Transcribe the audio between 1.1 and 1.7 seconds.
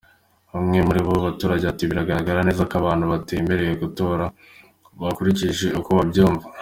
baturage